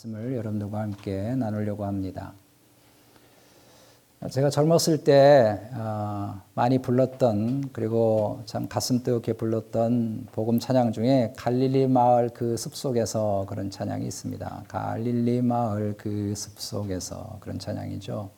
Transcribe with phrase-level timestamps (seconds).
[0.00, 2.32] 말씀을 여러분들과 함께 나누려고 합니다.
[4.30, 11.88] 제가 젊었을 때 어, 많이 불렀던 그리고 참 가슴 뜨겁게 불렀던 복음 찬양 중에 갈릴리
[11.88, 14.64] 마을 그 숲속에서 그런 찬양이 있습니다.
[14.68, 18.30] 갈릴리 마을 그 숲속에서 그런 찬양이죠.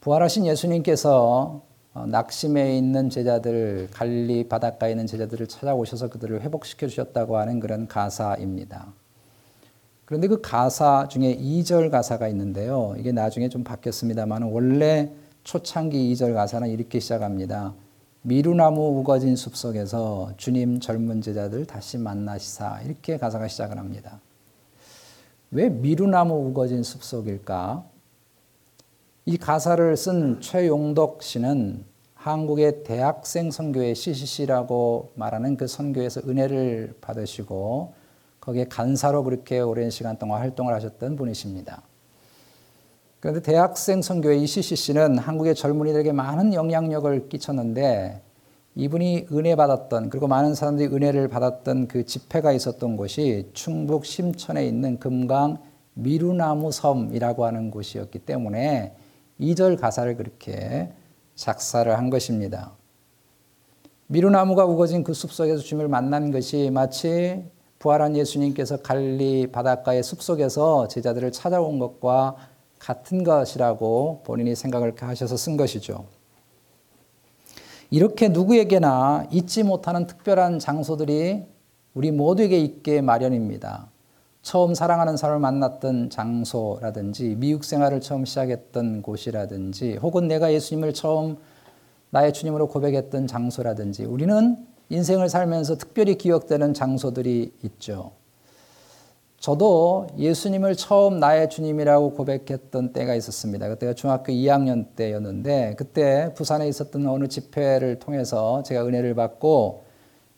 [0.00, 1.62] 부활하신 예수님께서
[1.94, 8.92] 어, 낙심해 있는 제자들, 갈릴리 바닷가에 있는 제자들을 찾아오셔서 그들을 회복시켜 주셨다고 하는 그런 가사입니다.
[10.12, 12.94] 그런데 그 가사 중에 2절 가사가 있는데요.
[12.98, 15.10] 이게 나중에 좀 바뀌었습니다만 원래
[15.42, 17.72] 초창기 2절 가사는 이렇게 시작합니다.
[18.20, 24.20] 미루나무 우거진 숲속에서 주님 젊은 제자들 다시 만나시사 이렇게 가사가 시작을 합니다.
[25.50, 27.82] 왜 미루나무 우거진 숲속일까?
[29.24, 38.01] 이 가사를 쓴 최용덕 씨는 한국의 대학생 선교회 CCC라고 말하는 그 선교에서 은혜를 받으시고
[38.42, 41.82] 거기에 간사로 그렇게 오랜 시간 동안 활동을 하셨던 분이십니다.
[43.20, 48.20] 그런데 대학생 선교회 ECCC는 한국의 젊은이들에게 많은 영향력을 끼쳤는데
[48.74, 54.98] 이분이 은혜 받았던 그리고 많은 사람들이 은혜를 받았던 그 집회가 있었던 곳이 충북 심천에 있는
[54.98, 55.58] 금강
[55.94, 58.96] 미루나무 섬이라고 하는 곳이었기 때문에
[59.40, 60.90] 2절 가사를 그렇게
[61.36, 62.72] 작사를 한 것입니다.
[64.08, 67.44] 미루나무가 우거진 그 숲속에서 주님을 만난 것이 마치
[67.82, 72.36] 부활한 예수님께서 갈리 바닷가의 숲속에서 제자들을 찾아온 것과
[72.78, 76.04] 같은 것이라고 본인이 생각을 하셔서 쓴 것이죠.
[77.90, 81.42] 이렇게 누구에게나 잊지 못하는 특별한 장소들이
[81.94, 83.88] 우리 모두에게 있게 마련입니다.
[84.42, 91.36] 처음 사랑하는 사람을 만났던 장소라든지 미국 생활을 처음 시작했던 곳이라든지 혹은 내가 예수님을 처음
[92.10, 98.12] 나의 주님으로 고백했던 장소라든지 우리는 인생을 살면서 특별히 기억되는 장소들이 있죠.
[99.40, 103.68] 저도 예수님을 처음 나의 주님이라고 고백했던 때가 있었습니다.
[103.70, 109.84] 그때가 중학교 2학년 때였는데 그때 부산에 있었던 어느 집회를 통해서 제가 은혜를 받고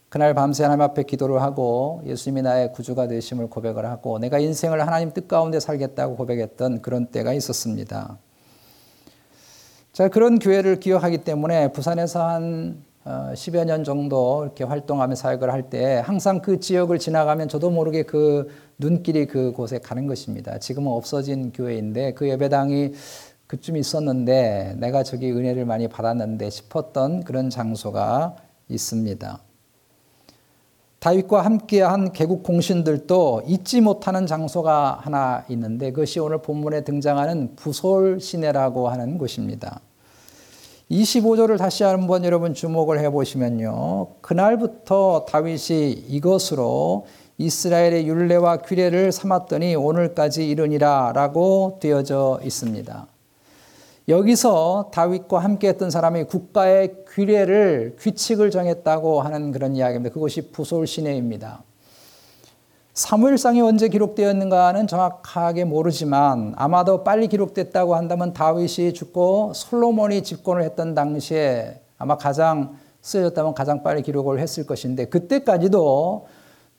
[0.09, 5.13] 그날 밤새 하나님 앞에 기도를 하고 예수님이 나의 구주가 되심을 고백을 하고 내가 인생을 하나님
[5.13, 8.17] 뜻 가운데 살겠다고 고백했던 그런 때가 있었습니다.
[9.93, 15.69] 제가 그런 교회를 기억하기 때문에 부산에서 한 10여 어, 년 정도 이렇게 활동하며 사역을 할
[15.69, 18.49] 때 항상 그 지역을 지나가면 저도 모르게 그
[18.79, 20.59] 눈길이 그곳에 가는 것입니다.
[20.59, 22.93] 지금은 없어진 교회인데 그 예배당이
[23.47, 28.37] 그쯤 있었는데 내가 저기 은혜를 많이 받았는데 싶었던 그런 장소가
[28.69, 29.39] 있습니다.
[30.99, 38.89] 다윗과 함께한 개국 공신들도 잊지 못하는 장소가 하나 있는데 그것이 오늘 본문에 등장하는 부솔 시내라고
[38.89, 39.81] 하는 곳입니다.
[40.91, 44.09] 25절을 다시 한번 여러분 주목을 해 보시면요.
[44.21, 47.07] 그날부터 다윗이 이것으로
[47.39, 53.07] 이스라엘의 율례와 규례를 삼았더니 오늘까지 이르니라라고 되어져 있습니다.
[54.09, 60.13] 여기서 다윗과 함께 했던 사람이 국가의 규례를 규칙을 정했다고 하는 그런 이야기입니다.
[60.13, 61.63] 그것이 부솔 시내입니다.
[62.95, 71.81] 사무엘상이 언제 기록되었는가는 정확하게 모르지만 아마도 빨리 기록됐다고 한다면 다윗이 죽고 솔로몬이 집권을 했던 당시에
[71.99, 76.29] 아마 가장 쓰여졌다면 가장 빨리 기록을 했을 것인데 그때까지도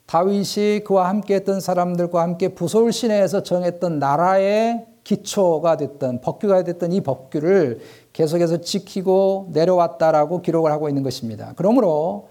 [0.06, 7.02] 다윗이 그와 함께 했던 사람들과 함께 부솔 시내에서 정했던 나라의 기초가 됐던 법규가 됐던 이
[7.02, 7.82] 법규를
[8.14, 11.52] 계속해서 지키고 내려왔다라고 기록을 하고 있는 것입니다.
[11.58, 12.30] 그러므로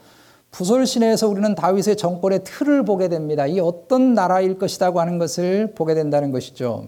[0.54, 3.44] 부솔 시내에서 우리는 다윗의 정권의 틀을 보게 됩니다.
[3.44, 6.86] 이 어떤 나라일 것이라고 하는 것을 보게 된다는 것이죠.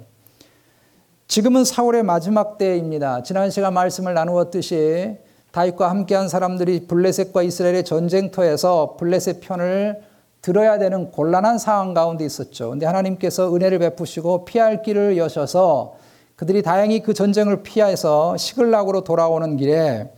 [1.27, 3.25] 지금은 사울의 마지막 때입니다.
[3.25, 5.17] 지난 시간 말씀을 나누었듯이
[5.51, 10.01] 다윗과 함께한 사람들이 블레셋과 이스라엘의 전쟁터에서 블레셋 편을
[10.43, 12.71] 들어야 되는 곤란한 상황 가운데 있었죠.
[12.71, 15.97] 근데 하나님께서 은혜를 베푸시고 피할 길을 여셔서
[16.37, 20.09] 그들이 다행히 그 전쟁을 피해서 시글락으로 돌아오는 길에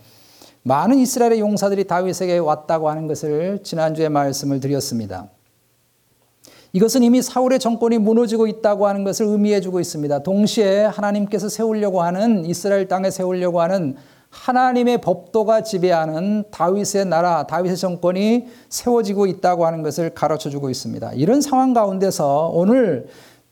[0.63, 5.29] 많은 이스라엘의 용사들이 다윗에게 왔다고 하는 것을 지난주에 말씀을 드렸습니다.
[6.73, 10.23] 이것은 이미 사울의 정권이 무너지고 있다고 하는 것을 의미해 주고 있습니다.
[10.23, 13.97] 동시에 하나님께서 세우려고 하는 이스라엘 땅에 세우려고 하는
[14.31, 21.13] 하나님의 법도가 지배하는 다윗의 나라, 다윗의 정권이 세워지고 있다고 하는 것을 가르쳐 주고 있습니다.
[21.15, 23.07] 이런 상황 가운데서 오늘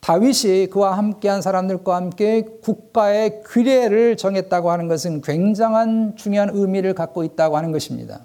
[0.06, 7.56] 다윗이 그와 함께한 사람들과 함께 국가의 규례를 정했다고 하는 것은 굉장한 중요한 의미를 갖고 있다고
[7.56, 8.20] 하는 것입니다.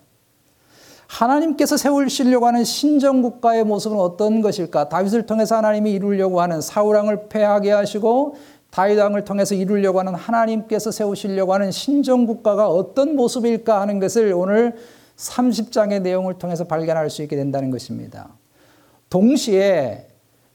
[1.08, 4.90] 하나님께서 세우시려고 하는 신정 국가의 모습은 어떤 것일까?
[4.90, 8.36] 다윗을 통해서 하나님이 이루려고 하는 사울왕을 패하게 하시고
[8.70, 14.76] 다윗 왕을 통해서 이루려고 하는 하나님께서 세우시려고 하는 신정 국가가 어떤 모습일까 하는 것을 오늘
[15.18, 18.30] 30장의 내용을 통해서 발견할 수 있게 된다는 것입니다.
[19.10, 20.11] 동시에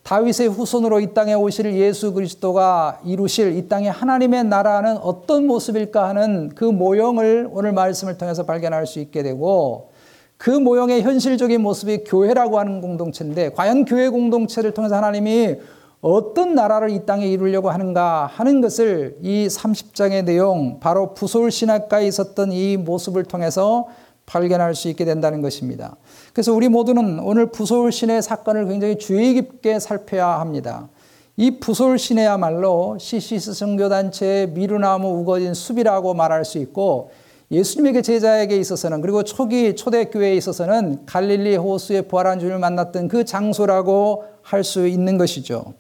[0.07, 6.53] 다윗의 후손으로 이 땅에 오실 예수 그리스도가 이루실 이 땅의 하나님의 나라는 어떤 모습일까 하는
[6.55, 9.91] 그 모형을 오늘 말씀을 통해서 발견할 수 있게 되고
[10.37, 15.57] 그 모형의 현실적인 모습이 교회라고 하는 공동체인데 과연 교회 공동체를 통해서 하나님이
[16.01, 22.53] 어떤 나라를 이 땅에 이루려고 하는가 하는 것을 이 30장의 내용 바로 부솔 신학가에 있었던
[22.53, 23.89] 이 모습을 통해서
[24.27, 25.97] 발견할 수 있게 된다는 것입니다.
[26.33, 30.89] 그래서 우리 모두는 오늘 부솔신의 사건을 굉장히 주의 깊게 살펴야 합니다.
[31.37, 37.11] 이 부솔신의야말로 시시스 선교단체의 미루나무 우거진 숲이라고 말할 수 있고
[37.51, 44.65] 예수님에게 제자에게 있어서는 그리고 초기 초대교회에 있어서는 갈릴리 호수에 부활한 주를 만났던 그 장소라고 할
[44.65, 45.75] 수 있는 것이죠.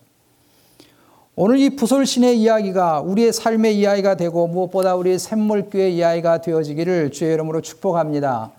[1.39, 7.61] 오늘 이 부솔신의 이야기가 우리의 삶의 이야기가 되고 무엇보다 우리의 샘물교의 이야기가 되어지기를 주의 이름으로
[7.61, 8.53] 축복합니다.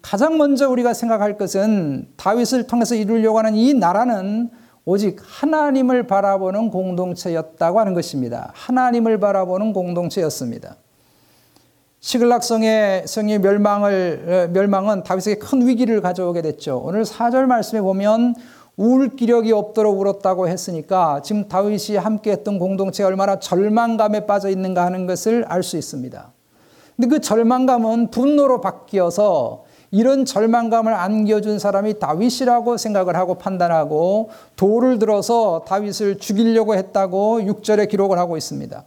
[0.00, 4.48] 가장 먼저 우리가 생각할 것은 다윗을 통해서 이루려고 하는 이 나라는
[4.86, 8.52] 오직 하나님을 바라보는 공동체였다고 하는 것입니다.
[8.54, 10.76] 하나님을 바라보는 공동체였습니다.
[12.00, 16.80] 시글락성의 성의 멸망을 멸망은 다윗에게 큰 위기를 가져오게 됐죠.
[16.82, 18.34] 오늘 4절 말씀에 보면
[18.78, 25.06] 울 기력이 없도록 울었다고 했으니까 지금 다윗이 함께 했던 공동체가 얼마나 절망감에 빠져 있는가 하는
[25.06, 26.32] 것을 알 수 있습니다.
[26.94, 35.64] 근데 그 절망감은 분노로 바뀌어서 이런 절망감을 안겨준 사람이 다윗이라고 생각을 하고 판단하고 돌을 들어서
[35.66, 38.84] 다윗을 죽이려고 했다고 6절에 기록을 하고 있습니다.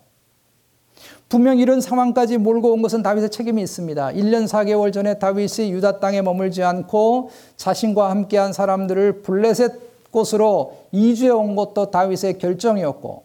[1.32, 4.12] 분명 이런 상황까지 몰고 온 것은 다윗의 책임이 있습니다.
[4.12, 11.56] 1년 4개월 전에 다윗이 유다 땅에 머물지 않고 자신과 함께한 사람들을 블레셋 곳으로 이주해 온
[11.56, 13.24] 것도 다윗의 결정이었고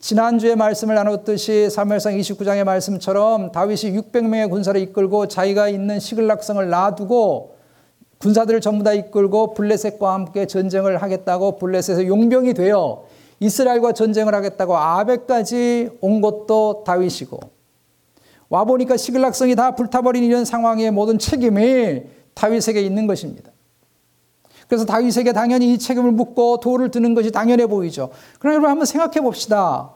[0.00, 7.54] 지난주에 말씀을 나눴듯이 사무엘상 29장의 말씀처럼 다윗이 600명의 군사를 이끌고 자기가 있는 시글락성을 놔두고
[8.18, 13.04] 군사들을 전부 다 이끌고 블레셋과 함께 전쟁을 하겠다고 블레셋에서 용병이 되어
[13.40, 17.38] 이스라엘과 전쟁을 하겠다고 아베까지 온 것도 다윗이고
[18.48, 22.02] 와 보니까 시글락성이 다 불타버린 이런 상황의 모든 책임이
[22.34, 23.50] 다윗에게 있는 것입니다.
[24.68, 28.10] 그래서 다윗에게 당연히 이 책임을 묻고 돌을 드는 것이 당연해 보이죠.
[28.38, 29.92] 그러나 여러분 한번 생각해 봅시다.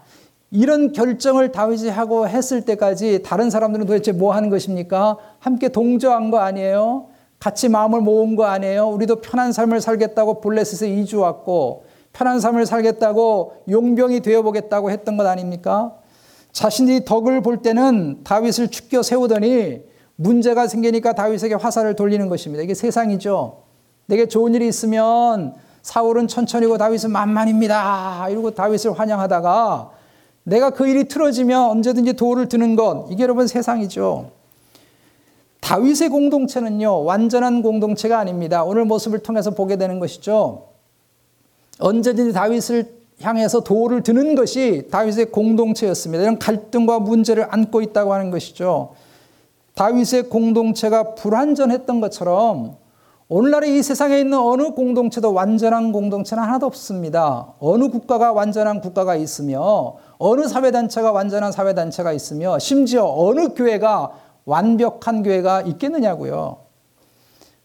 [0.50, 5.16] 이런 결정을 다윗이 하고 했을 때까지 다른 사람들은 도대체 뭐 하는 것입니까?
[5.38, 7.06] 함께 동조한 거 아니에요?
[7.38, 8.88] 같이 마음을 모은 거 아니에요?
[8.88, 15.94] 우리도 편한 삶을 살겠다고 블레셋에 이주 왔고 편한 삶을 살겠다고 용병이 되어보겠다고 했던 것 아닙니까?
[16.52, 19.80] 자신이 덕을 볼 때는 다윗을 축겨 세우더니
[20.16, 22.62] 문제가 생기니까 다윗에게 화살을 돌리는 것입니다.
[22.62, 23.62] 이게 세상이죠.
[24.06, 28.28] 내게 좋은 일이 있으면 사울은 천천히고 다윗은 만만입니다.
[28.28, 29.90] 이러고 다윗을 환영하다가
[30.44, 33.06] 내가 그 일이 틀어지면 언제든지 도를 드는 것.
[33.10, 34.30] 이게 여러분 세상이죠.
[35.60, 38.64] 다윗의 공동체는요, 완전한 공동체가 아닙니다.
[38.64, 40.71] 오늘 모습을 통해서 보게 되는 것이죠.
[41.82, 46.22] 언제든지 다윗을 향해서 도를 드는 것이 다윗의 공동체였습니다.
[46.22, 48.94] 이런 갈등과 문제를 안고 있다고 하는 것이죠.
[49.74, 52.76] 다윗의 공동체가 불완전했던 것처럼
[53.28, 57.54] 오늘날의 이 세상에 있는 어느 공동체도 완전한 공동체는 하나도 없습니다.
[57.60, 64.12] 어느 국가가 완전한 국가가 있으며 어느 사회단체가 완전한 사회단체가 있으며 심지어 어느 교회가
[64.44, 66.61] 완벽한 교회가 있겠느냐고요.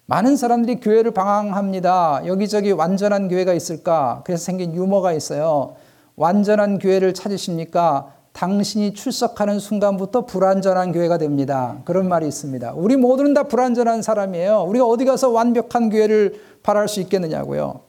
[0.09, 2.21] 많은 사람들이 교회를 방황합니다.
[2.26, 4.21] 여기저기 완전한 교회가 있을까?
[4.26, 5.76] 그래서 생긴 유머가 있어요.
[6.16, 8.14] 완전한 교회를 찾으십니까?
[8.31, 11.80] 당신이 출석하는 순간부터 불완전한 교회가 됩니다.
[11.83, 12.73] 그런 말이 있습니다.
[12.76, 14.61] 우리 모두는 다 불완전한 사람이에요.
[14.61, 17.86] 우리가 어디 가서 완벽한 교회를 바랄 수 있겠느냐고요.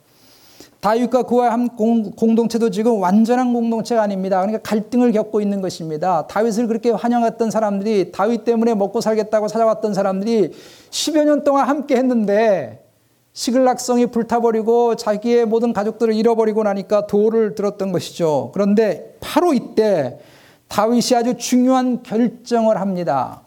[0.81, 4.41] 다윗과 그와 한 공동체도 지금 완전한 공동체가 아닙니다.
[4.41, 6.27] 그러니까 갈등을 겪고 있는 것입니다.
[6.29, 10.53] 다윗을 그렇게 환영했던 사람들이 다윗 때문에 먹고 살겠다고 찾아왔던 사람들이
[10.91, 12.85] 10여 년 동안 함께 했는데
[13.33, 18.51] 시글락성이 불타버리고 자기의 모든 가족들을 잃어버리고 나니까 도를 들었던 것이죠.
[18.53, 20.19] 그런데 바로 이때
[20.69, 23.43] 다윗이 아주 중요한 결정을 합니다.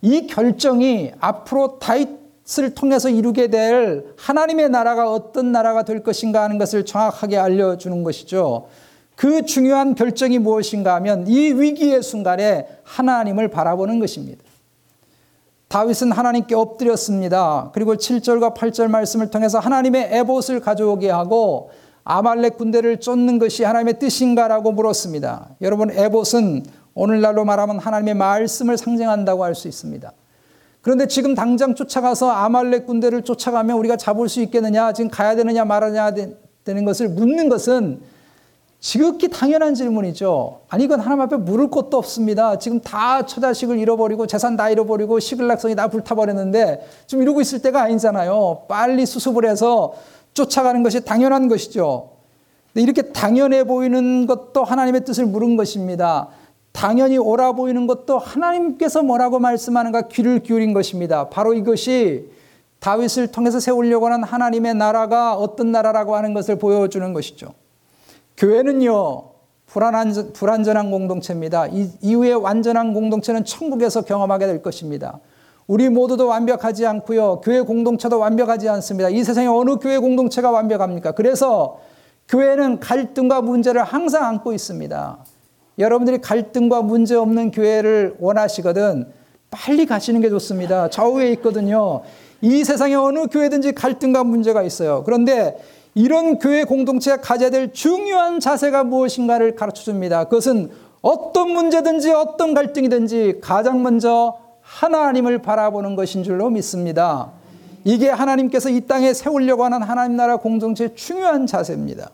[0.00, 2.21] 이 결정이 앞으로 다윗
[2.58, 8.66] 을 통해서 이루게 될 하나님의 나라가 어떤 나라가 될 것인가 하는 것을 정확하게 알려주는 것이죠.
[9.14, 14.42] 그 중요한 결정이 무엇인가 하면 이 위기의 순간에 하나님을 바라보는 것입니다.
[15.68, 17.70] 다윗은 하나님께 엎드렸습니다.
[17.72, 21.70] 그리고 7절과 8절 말씀을 통해서 하나님의 에봇을 가져오게 하고
[22.04, 25.50] 아말렉 군대를 쫓는 것이 하나님의 뜻인가라고 물었습니다.
[25.60, 30.12] 여러분 에봇은 오늘날로 말하면 하나님의 말씀을 상징한다고 할 수 있습니다.
[30.82, 36.12] 그런데 지금 당장 쫓아가서 아말렉 군대를 쫓아가면 우리가 잡을 수 있겠느냐, 지금 가야 되느냐 말아야
[36.64, 38.00] 되는 것을 묻는 것은
[38.80, 40.62] 지극히 당연한 질문이죠.
[40.68, 42.58] 아니, 이건 하나님 앞에 물을 것도 없습니다.
[42.58, 48.62] 지금 다 처자식을 잃어버리고 재산 다 잃어버리고 시글락성이 다 불타버렸는데 좀 이러고 있을 때가 아니잖아요.
[48.66, 49.94] 빨리 수습을 해서
[50.34, 52.10] 쫓아가는 것이 당연한 것이죠.
[52.74, 56.28] 이렇게 당연해 보이는 것도 하나님의 뜻을 물은 것입니다.
[56.72, 61.28] 당연히 옳아 보이는 것도 하나님께서 뭐라고 말씀하는가 귀를 기울인 것입니다.
[61.28, 62.30] 바로 이것이
[62.80, 67.54] 다윗을 통해서 세우려고 하는 하나님의 나라가 어떤 나라라고 하는 것을 보여주는 것이죠.
[68.36, 69.30] 교회는요,
[69.66, 71.68] 불안한, 불완전한 공동체입니다.
[71.68, 75.20] 이, 이후에 완전한 공동체는 천국에서 경험하게 될 것입니다.
[75.66, 77.40] 우리 모두도 완벽하지 않고요.
[77.44, 79.08] 교회 공동체도 완벽하지 않습니다.
[79.08, 81.12] 이 세상에 어느 교회 공동체가 완벽합니까?
[81.12, 81.78] 그래서
[82.28, 85.18] 교회는 갈등과 문제를 항상 안고 있습니다.
[85.78, 89.06] 여러분들이 갈등과 문제 없는 교회를 원하시거든
[89.50, 90.88] 빨리 가시는 게 좋습니다.
[90.88, 92.02] 좌우에 있거든요.
[92.40, 95.02] 이 세상에 어느 교회든지 갈등과 문제가 있어요.
[95.04, 95.56] 그런데
[95.94, 100.24] 이런 교회 공동체가 가져야 될 중요한 자세가 무엇인가를 가르쳐 줍니다.
[100.24, 100.70] 그것은
[101.02, 107.32] 어떤 문제든지 어떤 갈등이든지 가장 먼저 하나님을 바라보는 것인 줄로 믿습니다.
[107.84, 112.10] 이게 하나님께서 이 땅에 세우려고 하는 하나님 나라 공동체의 중요한 자세입니다.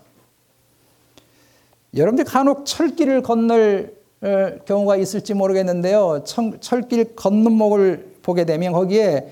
[1.95, 6.23] 여러분들 간혹 철길을 건널 어, 경우가 있을지 모르겠는데요.
[6.59, 9.29] 철길 건너목을 보게 되면 거기에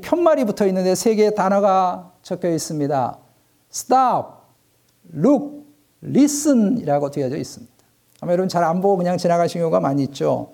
[0.00, 3.18] 편말이 붙어 있는데 세 개의 단어가 적혀 있습니다.
[3.72, 4.28] stop,
[5.14, 5.62] look,
[6.02, 7.72] listen이라고 되어져 있습니다.
[8.22, 10.50] 아마 여러분 잘 안 보고 그냥 지나가신 경우가 많이 있죠.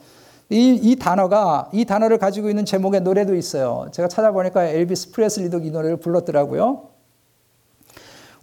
[0.49, 3.87] 이, 이 단어가, 이 단어를 가지고 있는 제목의 노래도 있어요.
[3.93, 6.96] 제가 찾아보니까 엘비스 프레슬리도 이 노래를 불렀더라고요.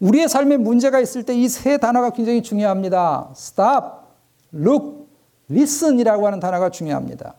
[0.04, 3.30] 우리의 삶에 문제가 있을 때 이 세 단어가 굉장히 중요합니다.
[3.32, 3.88] stop,
[4.54, 5.06] look,
[5.50, 7.36] listen이라고 하는 단어가 중요합니다.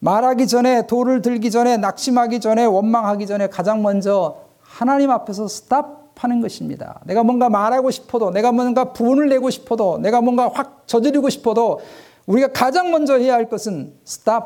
[0.00, 6.40] 말하기 전에, 돌을 들기 전에, 낙심하기 전에, 원망하기 전에 가장 먼저 하나님 앞에서 stop 하는
[6.40, 7.00] 것입니다.
[7.04, 11.80] 내가 뭔가 말하고 싶어도, 내가 뭔가 부을 내고 싶어도, 내가 뭔가 확 저지르고 싶어도
[12.26, 14.44] 우리가 가장 먼저 해야 할 것은 stop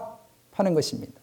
[0.52, 1.15] 하는 것입니다.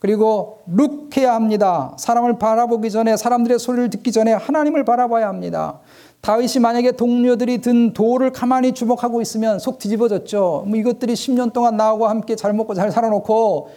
[0.00, 1.94] 그리고 look 해야 합니다.
[1.98, 5.78] 사람을 바라보기 전에, 사람들의 소리를 듣기 전에 하나님을 바라봐야 합니다.
[6.22, 10.64] 다윗이 만약에 동료들이 든 돌을 가만히 주목하고 있으면 속 뒤집어졌죠.
[10.66, 13.70] 뭐 이것들이 10년 동안 나하고 함께 잘 먹고 잘 살아놓고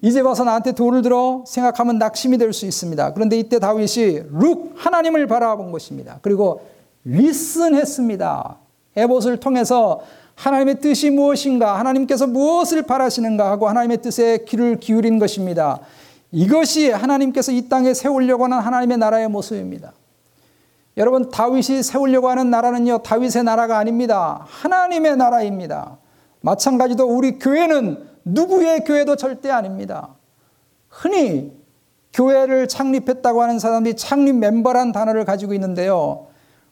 [0.00, 3.14] 이제 와서 나한테 돌을 들어 생각하면 낙심이 될 수 있습니다.
[3.14, 6.18] 그런데 이때 다윗이 룩 하나님을 바라본 것입니다.
[6.22, 6.60] 그리고
[7.04, 8.58] 리슨 했습니다.
[8.96, 10.00] 에봇을 통해서
[10.38, 15.80] 하나님의 뜻이 무엇인가, 하나님께서 무엇을 바라시는가 하고 하나님의 뜻에 귀를 기울인 것입니다.
[16.30, 19.92] 이것이 하나님께서 이 땅에 세우려고 하는 하나님의 나라의 모습입니다.
[20.96, 24.44] 여러분, 다윗이 세우려고 하는 나라는요, 다윗의 나라가 아닙니다.
[24.46, 25.98] 하나님의 나라입니다.
[26.40, 30.10] 마찬가지로 우리 교회는 누구의 교회도 절대 아닙니다.
[30.88, 31.52] 흔히
[32.12, 36.27] 교회를 창립했다고 하는 사람들이 창립 멤버란 단어를 가지고 있는데요.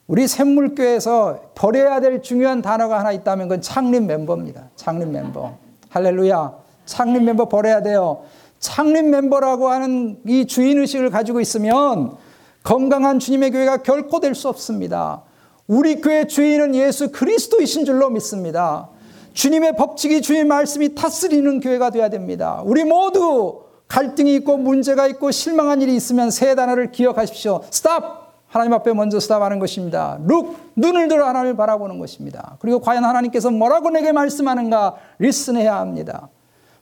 [0.07, 4.71] 우리 샘물교회에서 버려야 될 중요한 단어가 하나 있다면 그건 창립 멤버입니다.
[4.77, 5.55] 창립 멤버.
[5.91, 6.55] 할렐루야.
[6.85, 8.23] 창립 멤버 버려야 돼요.
[8.61, 12.17] 창립 멤버라고 하는 이 주인의식을 가지고 있으면
[12.63, 15.23] 건강한 주님의 교회가 결코 될 수 없습니다.
[15.67, 18.89] 우리 교회 주인은 예수 그리스도이신 줄로 믿습니다.
[19.35, 22.63] 주님의 법칙이 주님의 말씀이 다스리는 교회가 되어야 됩니다.
[22.65, 27.63] 우리 모두 갈등이 있고 문제가 있고 실망한 일이 있으면 세 단어를 기억하십시오.
[27.71, 28.26] stop!
[28.57, 30.19] 하나님 앞에 먼저 stop하는 것입니다.
[30.25, 30.57] look!
[30.77, 32.57] 눈을 들어 하나님을 바라보는 것입니다.
[32.59, 36.31] 그리고 과연 하나님께서 뭐라고 내게 말씀하는가 listen해야 합니다.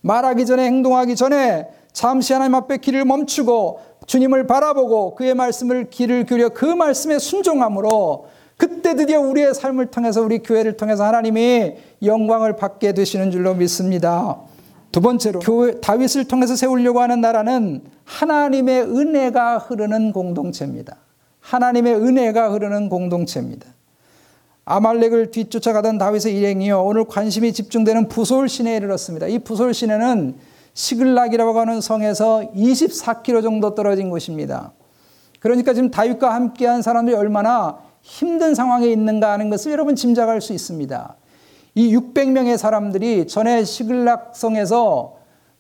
[0.01, 6.51] 말하기 전에 행동하기 전에 잠시 하나님 앞에 길을 멈추고 주님을 바라보고 그의 말씀을 귀를 기울여
[6.51, 8.27] 그 말씀에 순종함으로
[8.57, 14.39] 그때 드디어 우리의 삶을 통해서 우리 교회를 통해서 하나님이 영광을 받게 되시는 줄로 믿습니다.
[14.93, 20.99] 두 번째로 교회 다윗을 통해서 세우려고 하는 나라는 하나님의 은혜가 흐르는 공동체입니다.
[21.45, 23.67] 하나님의 은혜가 흐르는 공동체입니다.
[24.65, 29.27] 아말렉을 뒤쫓아가던 다윗의 일행이요 오늘 관심이 집중되는 부솔 시내에 이르렀습니다.
[29.27, 30.37] 이 부솔 시내는
[30.73, 34.73] 시글락이라고 하는 성에서 24km 정도 떨어진 곳입니다.
[35.39, 41.15] 그러니까 지금 다윗과 함께한 사람들이 얼마나 힘든 상황에 있는가 하는 것을 여러분 짐작할 수 있습니다.
[41.75, 45.17] 이 600명의 사람들이 전에 시글락 성에서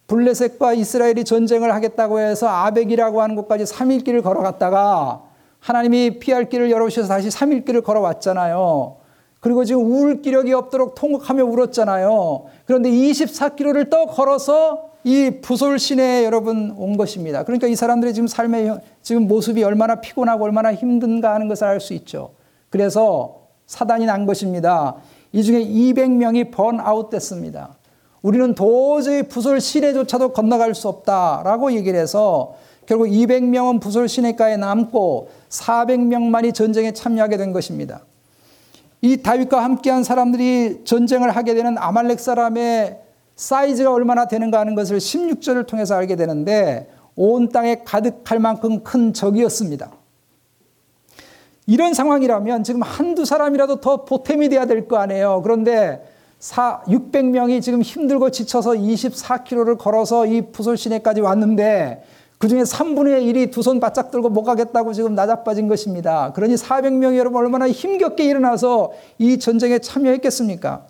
[0.07, 5.34] 블레셋과 이스라엘이 전쟁을 하겠다고 해서 아벡이라고 하는 곳까지 3일 길을 걸어갔다가
[5.65, 8.97] 하나님이 피할 길을 열어주셔서 다시 3일 길을 걸어왔잖아요.
[9.41, 12.45] 그리고 지금 울 기력이 없도록 통곡하며 울었잖아요.
[12.67, 17.45] 그런데 24km를 또 걸어서 이 부솔 시내에 여러분 온 것입니다.
[17.45, 21.95] 그러니까 이 사람들의 지금 삶의 지금 모습이 얼마나 피곤하고 얼마나 힘든가 하는 것을 알 수
[21.95, 22.33] 있죠.
[22.69, 24.97] 그래서 사단이 난 것입니다.
[25.33, 27.77] 이 중에 200명이 번아웃 됐습니다.
[28.21, 32.55] 우리는 도저히 부솔 시내조차도 건너갈 수 없다라고 얘기를 해서
[32.87, 38.03] 결국 200명은 부솔 시내가에 남고 400명만이 전쟁에 참여하게 된 것입니다.
[39.01, 42.99] 이 다윗과 함께한 사람들이 전쟁을 하게 되는 아말렉 사람의
[43.37, 49.91] 사이즈가 얼마나 되는가 하는 것을 16절을 통해서 알게 되는데 온 땅에 가득할 만큼 큰 적이었습니다.
[51.67, 55.41] 이런 상황이라면 지금 한두 사람이라도 더 보탬이 돼야 될 거 아니에요.
[55.43, 56.05] 그런데
[56.39, 62.05] 4, 600명이 지금 힘들고 지쳐서 24km를 걸어서 이 부솔 시내까지 왔는데
[62.45, 66.33] 그 중에 3분의 1이 두 손 바짝 들고 못 가겠다고 지금 나자빠진 것입니다.
[66.35, 70.83] 그러니 400명이 여러분 얼마나 힘겹게 일어나서 이 전쟁에 참여했겠습니까?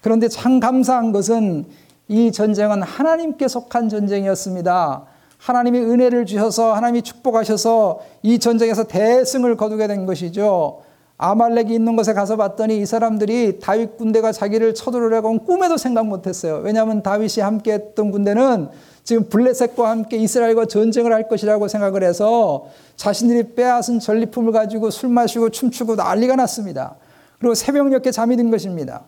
[0.00, 1.66] 그런데 참 감사한 것은
[2.08, 5.04] 이 전쟁은 하나님께 속한 전쟁이었습니다.
[5.36, 10.80] 하나님이 은혜를 주셔서 하나님이 축복하셔서 이 전쟁에서 대승을 거두게 된 것이죠.
[11.18, 16.62] 아말렉이 있는 곳에 가서 봤더니 이 사람들이 다윗 군대가 자기를 쳐들으려고 꿈에도 생각 못했어요.
[16.64, 18.68] 왜냐하면 다윗이 함께했던 군대는
[19.04, 22.66] 지금 블레셋과 함께 이스라엘과 전쟁을 할 것이라고 생각을 해서
[22.96, 26.96] 자신들이 빼앗은 전리품을 가지고 술 마시고 춤추고 난리가 났습니다.
[27.38, 29.04] 그리고 새벽녘에 잠이 든 것입니다.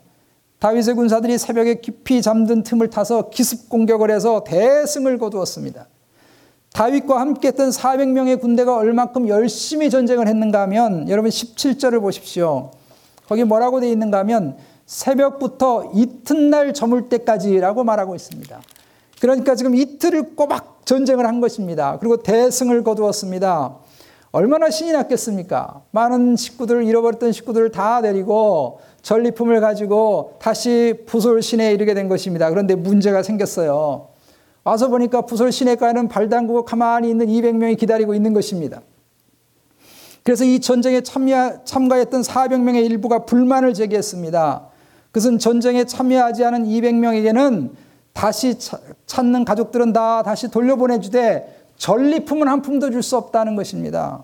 [0.59, 5.87] 다윗의 군사들이 새벽에 깊이 잠든 틈을 타서 기습 공격을 해서 대승을 거두었습니다.
[6.73, 12.73] 다윗과 함께 했던 400명의 군대가 얼만큼 열심히 전쟁을 했는가 하면 여러분 17절을 보십시오.
[13.29, 18.61] 거기 뭐라고 되어 있는가 하면 새벽부터 이튿날 저물 때까지라고 말하고 있습니다.
[19.21, 21.99] 그러니까 지금 이틀을 꼬박 전쟁을 한 것입니다.
[21.99, 23.76] 그리고 대승을 거두었습니다.
[24.33, 25.83] 얼마나 신이 났겠습니까?
[25.92, 32.50] 많은 식구들, 잃어버렸던 식구들을 다 데리고 전리품을 가지고 다시 부솔 시내에 이르게 된 것입니다.
[32.50, 34.09] 그런데 문제가 생겼어요.
[34.64, 38.80] 와서 보니까 부솔 시내가에는 발 담그고 가만히 있는 200명이 기다리고 있는 것입니다.
[40.25, 44.68] 그래서 이 전쟁에 참가했던 400명의 일부가 불만을 제기했습니다.
[45.12, 47.71] 그것은 전쟁에 참여하지 않은 200명에게는
[48.18, 48.56] 다시
[49.06, 54.23] 찾는 가족들은 다 다시 돌려보내주되 전리품은 한 푼도 줄 수 없다는 것입니다.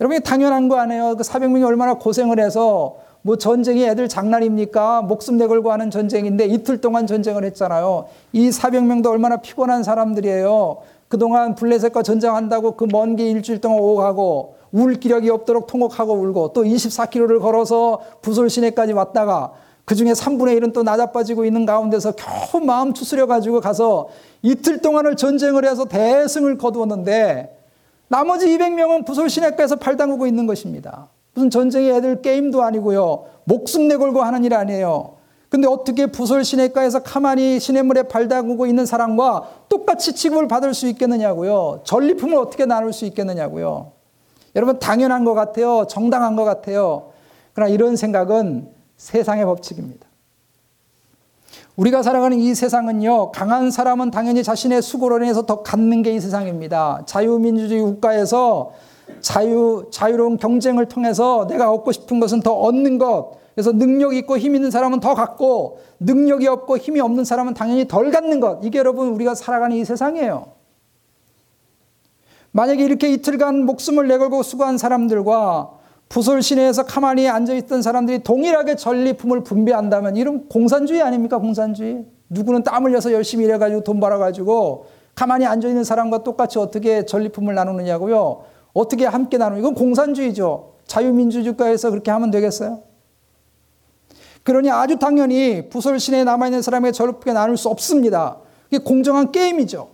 [0.00, 1.16] 여러분 당연한 거 아니에요?
[1.16, 5.02] 그 400명이 얼마나 고생을 해서 뭐 전쟁이 애들 장난입니까?
[5.02, 8.06] 목숨 내걸고 하는 전쟁인데 이틀 동안 전쟁을 했잖아요.
[8.32, 10.78] 이 400명도 얼마나 피곤한 사람들이에요.
[11.08, 16.52] 그동안 블레셋과 전쟁한다고 그 먼 길 일주일 동안 오고 가고 울 기력이 없도록 통곡하고 울고
[16.52, 19.52] 또 24km를 걸어서 부솔 시내까지 왔다가
[19.84, 24.08] 그 중에 3분의 1은 또 낮아빠지고 있는 가운데서 겨우 마음 추스려가지고 가서
[24.42, 27.58] 이틀 동안을 전쟁을 해서 대승을 거두었는데
[28.08, 31.08] 나머지 200명은 부솔 시내가에서 팔 담그고 있는 것입니다.
[31.34, 33.26] 무슨 전쟁의 애들 게임도 아니고요.
[33.44, 35.16] 목숨 내걸고 하는 일 아니에요.
[35.48, 41.82] 근데 어떻게 부솔 시내가에서 가만히 시냇물에 발 담그고 있는 사람과 똑같이 취급을 받을 수 있겠느냐고요.
[41.84, 43.92] 전리품을 어떻게 나눌 수 있겠느냐고요.
[44.56, 45.86] 여러분 당연한 것 같아요.
[45.88, 47.10] 정당한 것 같아요.
[47.52, 48.68] 그러나 이런 생각은
[49.04, 50.06] 세상의 법칙입니다.
[51.76, 57.02] 우리가 살아가는 이 세상은요, 강한 사람은 당연히 자신의 수고로 인해서 더 갖는 게 이 세상입니다.
[57.04, 58.72] 자유민주주의 국가에서
[59.20, 63.32] 자유, 자유로운 경쟁을 통해서 내가 얻고 싶은 것은 더 얻는 것.
[63.54, 68.10] 그래서 능력 있고 힘 있는 사람은 더 갖고, 능력이 없고 힘이 없는 사람은 당연히 덜
[68.10, 68.60] 갖는 것.
[68.62, 70.46] 이게 여러분 우리가 살아가는 이 세상이에요.
[72.52, 75.83] 만약에 이렇게 이틀간 목숨을 내걸고 수고한 사람들과
[76.14, 81.38] 부솔 시내에서 가만히 앉아있던 사람들이 동일하게 전리품을 분배한다면 이런 공산주의 아닙니까?
[81.38, 82.04] 공산주의.
[82.28, 88.44] 누구는 땀 흘려서 열심히 일해가지고 돈 벌어가지고 가만히 앉아있는 사람과 똑같이 어떻게 전리품을 나누느냐고요?
[88.74, 90.74] 어떻게 함께 나누는 이건 공산주의죠.
[90.86, 92.84] 자유민주주의국가에서 그렇게 하면 되겠어요?
[94.44, 98.36] 그러니 아주 당연히 부솔 시내에 남아있는 사람에게 저렇게 나눌 수 없습니다.
[98.70, 99.88] 이게 공정한 게임이죠.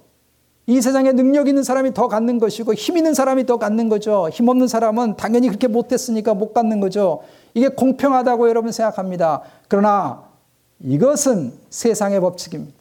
[0.71, 4.29] 이 세상에 능력 있는 사람이 더 갖는 것이고 힘 있는 사람이 더 갖는 거죠.
[4.33, 7.23] 힘 없는 사람은 당연히 그렇게 못했으니까 못 갖는 거죠.
[7.55, 9.43] 이게 공평하다고 여러분 생각합니다.
[9.67, 10.23] 그러나
[10.79, 12.79] 이것은 세상의 법칙입니다.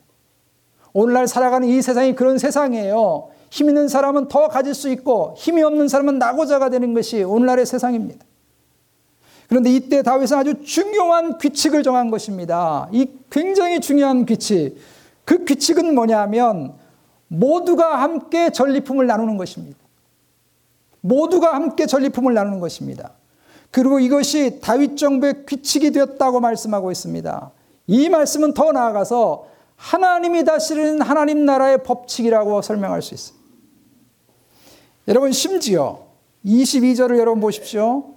[0.94, 3.30] 오늘날 살아가는 이 세상이 그런 세상이에요.
[3.50, 8.24] 힘 있는 사람은 더 가질 수 있고 힘이 없는 사람은 나고자가 되는 것이 오늘날의 세상입니다.
[9.48, 12.88] 그런데 이때 다윗은 아주 중요한 규칙을 정한 것입니다.
[12.92, 14.78] 이 굉장히 중요한 규칙.
[15.26, 16.78] 그 규칙은 뭐냐면
[17.30, 19.80] 모두가 함께 전리품을 나누는 것입니다.
[21.02, 23.12] 모두가 함께 전리품을 나누는 것입니다.
[23.72, 27.52] 그리고 이것이 다윗 정부의 규칙이 되었다고 말씀하고 있습니다.
[27.88, 33.40] 이 말씀은 더 나아가서 하나님이 다스리는 하나님 나라의 법칙이라고 설명할 수 있습니다.
[35.08, 36.06] 여러분 심지어
[36.46, 38.16] 22절을 여러분 보십시오.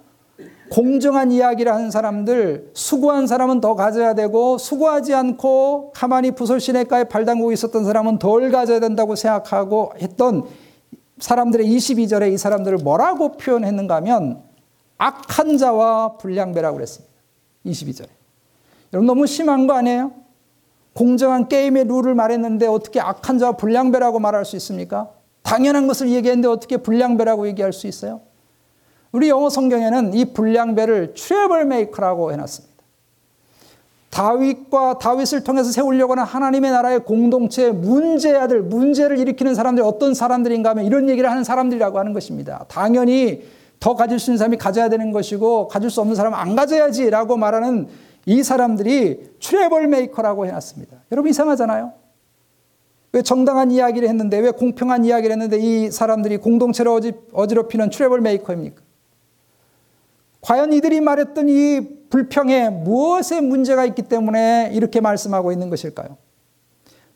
[0.73, 7.27] 공정한 이야기를 하는 사람들, 수고한 사람은 더 가져야 되고, 수고하지 않고 가만히 부설 시내가에 발
[7.27, 10.45] 담그고 있었던 사람은 덜 가져야 된다고 생각하고 했던
[11.19, 14.43] 사람들의 22절에 이 사람들을 뭐라고 표현했는가 하면,
[14.97, 17.13] 악한 자와 불량배라고 그랬습니다.
[17.67, 18.09] 22절에.
[18.95, 20.13] 여러분 너무 심한 거 아니에요?
[20.95, 25.11] 공정한 게임의 룰을 말했는데 어떻게 악한 자와 불량배라고 말할 수 있습니까?
[25.43, 28.23] 당연한 것을 얘기했는데 어떻게 불량배라고 얘기할 수 있어요?
[29.13, 32.73] 우리 영어 성경에는 이 불량배를 trouble maker라고 해놨습니다.
[34.11, 40.85] 다윗과 다윗을 통해서 세우려고 하는 하나님의 나라의 공동체 문제아들, 문제를 일으키는 사람들이 어떤 사람들인가 하면
[40.85, 42.67] 이런 얘기를 하는 사람들이라고 하는 것입니다.
[42.69, 43.43] 당연히
[43.81, 47.89] 더 가질 수 있는 사람이 가져야 되는 것이고 가질 수 없는 사람은 안 가져야지라고 말하는
[48.27, 50.97] 이 사람들이 trouble maker라고 해놨습니다.
[51.11, 51.93] 여러분 이상하잖아요.
[53.13, 58.82] 왜 정당한 이야기를 했는데 왜 공평한 이야기를 했는데 이 사람들이 공동체를 어지, 어지럽히는 trouble maker입니까?
[60.43, 66.19] 과연 이들이 말했던 이 불평에 무엇에 문제가 있기 때문에 이렇게 말씀하고 있는 것일까요?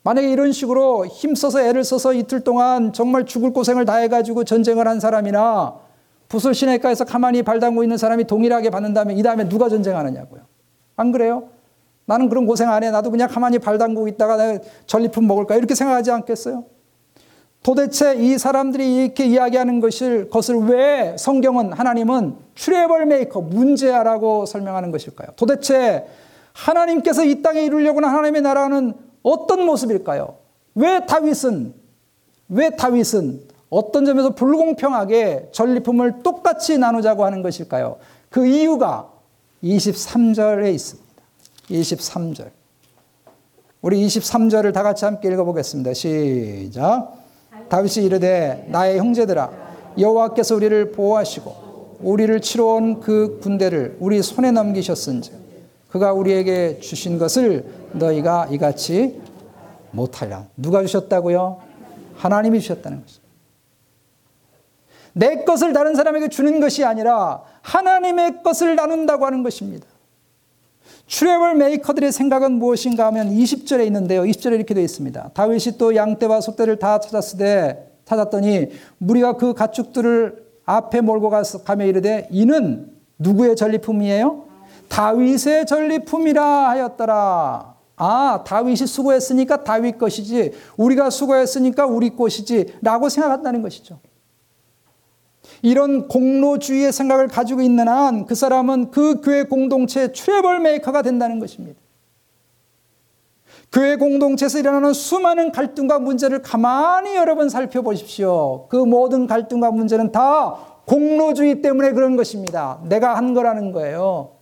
[0.04, 5.00] 만약에 이런 식으로 힘써서 애를 써서 이틀 동안 정말 죽을 고생을 다 해가지고 전쟁을 한
[5.00, 5.74] 사람이나
[6.28, 10.42] 브솔 시냇가에서 가만히 발 담고 있는 사람이 동일하게 받는다면 이 다음에 누가 전쟁하느냐고요.
[10.94, 11.48] 안 그래요?
[12.04, 12.90] 나는 그런 고생 안 해.
[12.92, 15.56] 나도 그냥 가만히 발 담그고 있다가 전리품 먹을까?
[15.56, 16.64] 이렇게 생각하지 않겠어요?
[17.66, 25.30] 도대체 이 사람들이 이렇게 이야기하는 것을, 것을 왜 성경은, 하나님은 trouble maker, 문제아라고 설명하는 것일까요?
[25.34, 26.06] 도대체
[26.52, 30.36] 하나님께서 이 땅에 이루려고 하는 하나님의 나라는 어떤 모습일까요?
[30.76, 31.74] 왜 다윗은,
[32.50, 37.96] 왜 다윗은 어떤 점에서 불공평하게 전리품을 똑같이 나누자고 하는 것일까요?
[38.30, 39.10] 그 이유가
[39.64, 41.22] 23절에 있습니다.
[41.68, 42.48] 23절.
[43.82, 45.94] 우리 23절을 다 같이 함께 읽어보겠습니다.
[45.94, 47.25] 시작.
[47.68, 49.50] 다윗이 이르되 나의 형제들아
[49.98, 55.46] 여호와께서 우리를 보호하시고 우리를 치러온 그 군대를 우리 손에 넘기셨은즉
[55.88, 59.20] 그가 우리에게 주신 것을 너희가 이같이
[59.92, 60.44] 못하려.
[60.56, 61.60] 누가 주셨다고요?
[62.16, 63.26] 하나님이 주셨다는 것입니다.
[65.14, 69.86] 내 것을 다른 사람에게 주는 것이 아니라 하나님의 것을 나눈다고 하는 것입니다.
[71.08, 74.22] 트래블 메이커들의 생각은 무엇인가 하면 20절에 있는데요.
[74.22, 75.30] 20절에 이렇게 되어 있습니다.
[75.34, 81.30] 다윗이 또 양떼와 소떼를 다 찾았으되 찾았더니 무리가 그 가축들을 앞에 몰고
[81.64, 84.44] 가며 이르되 이는 누구의 전리품이에요?
[84.88, 87.76] 다윗의 전리품이라 하였더라.
[87.98, 93.98] 아, 다윗이 수고했으니까 다윗 것이지 우리가 수고했으니까 우리 것이지 라고 생각한다는 것이죠.
[95.66, 101.80] 이런 공로주의의 생각을 가지고 있는 한 그 사람은 그 교회 공동체의 트래블 메이커가 된다는 것입니다.
[103.72, 108.68] 교회 공동체에서 일어나는 수많은 갈등과 문제를 가만히 여러분 살펴보십시오.
[108.68, 112.78] 그 모든 갈등과 문제는 다 공로주의 때문에 그런 것입니다.
[112.84, 114.36] 내가 한 거라는 거예요.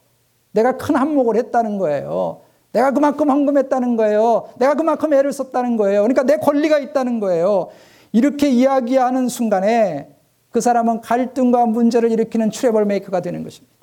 [0.52, 2.42] 내가 큰 한몫을 했다는 거예요.
[2.72, 4.50] 내가 그만큼 헌금했다는 거예요.
[4.58, 6.02] 내가 그만큼 애를 썼다는 거예요.
[6.02, 7.68] 그러니까 내 권리가 있다는 거예요.
[8.12, 10.13] 이렇게 이야기하는 순간에
[10.54, 13.74] 그 사람은 갈등과 문제를 일으키는 트래블 메이커가 되는 것입니다.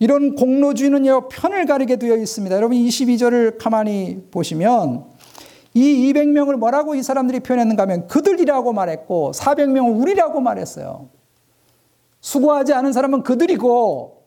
[0.00, 2.56] 이런 공로주의는요, 편을 가리게 되어 있습니다.
[2.56, 5.04] 여러분 22절을 가만히 보시면
[5.74, 11.08] 이 200명을 뭐라고 이 사람들이 표현했는가 하면 그들이라고 말했고 400명은 우리라고 말했어요.
[12.20, 14.24] 수고하지 않은 사람은 그들이고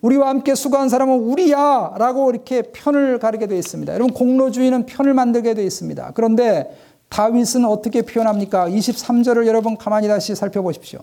[0.00, 3.92] 우리와 함께 수고한 사람은 우리야 라고 이렇게 편을 가르게 되어 있습니다.
[3.92, 6.12] 여러분 공로주의는 편을 만들게 되어 있습니다.
[6.14, 6.70] 그런데
[7.10, 8.68] 다윗은 어떻게 표현합니까?
[8.68, 11.00] 23절을 여러분 가만히 다시 살펴보십시오.